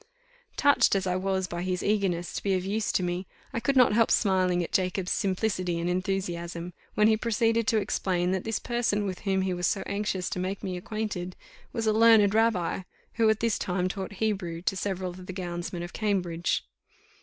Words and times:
Touched 0.57 0.95
as 0.95 1.05
I 1.05 1.15
was 1.15 1.45
by 1.45 1.61
his 1.61 1.83
eagerness 1.83 2.33
to 2.33 2.41
be 2.41 2.55
of 2.55 2.65
use 2.65 2.91
to 2.91 3.03
me, 3.03 3.27
I 3.53 3.59
could 3.59 3.75
not 3.77 3.93
help 3.93 4.09
smiling 4.09 4.63
at 4.63 4.71
Jacob's 4.71 5.11
simplicity 5.11 5.79
and 5.79 5.87
enthusiasm, 5.87 6.73
when 6.95 7.07
he 7.07 7.15
proceeded 7.15 7.67
to 7.67 7.77
explain, 7.77 8.31
that 8.31 8.43
this 8.43 8.57
person 8.57 9.05
with 9.05 9.19
whom 9.19 9.43
he 9.43 9.53
was 9.53 9.67
so 9.67 9.83
anxious 9.85 10.27
to 10.31 10.39
make 10.39 10.63
me 10.63 10.75
acquainted 10.75 11.35
was 11.71 11.85
a 11.85 11.93
learned 11.93 12.33
rabbi, 12.33 12.79
who 13.21 13.29
at 13.29 13.41
this 13.41 13.59
time 13.59 13.87
taught 13.87 14.13
Hebrew 14.13 14.63
to 14.63 14.75
several 14.75 15.11
of 15.11 15.27
the 15.27 15.33
gownsmen 15.33 15.83
of 15.83 15.93
Cambridge. 15.93 16.65